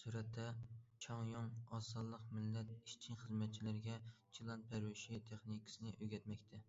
[0.00, 0.46] سۈرەتتە:
[1.06, 6.66] جاڭ يۇڭ ئاز سانلىق مىللەت ئىشچى- خىزمەتچىلىرىگە چىلان پەرۋىشى تېخنىكىسىنى ئۆگەتمەكتە.